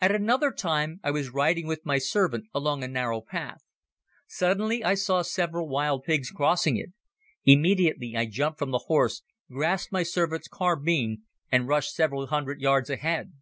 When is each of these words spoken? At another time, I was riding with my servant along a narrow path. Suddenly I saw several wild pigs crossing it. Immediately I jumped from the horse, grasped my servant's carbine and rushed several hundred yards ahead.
At 0.00 0.14
another 0.14 0.52
time, 0.52 1.00
I 1.02 1.10
was 1.10 1.30
riding 1.34 1.66
with 1.66 1.84
my 1.84 1.98
servant 1.98 2.46
along 2.54 2.84
a 2.84 2.86
narrow 2.86 3.20
path. 3.20 3.62
Suddenly 4.28 4.84
I 4.84 4.94
saw 4.94 5.22
several 5.22 5.66
wild 5.68 6.04
pigs 6.04 6.30
crossing 6.30 6.76
it. 6.76 6.92
Immediately 7.44 8.14
I 8.16 8.26
jumped 8.26 8.60
from 8.60 8.70
the 8.70 8.84
horse, 8.86 9.22
grasped 9.50 9.90
my 9.90 10.04
servant's 10.04 10.46
carbine 10.46 11.22
and 11.50 11.66
rushed 11.66 11.94
several 11.96 12.28
hundred 12.28 12.60
yards 12.60 12.90
ahead. 12.90 13.32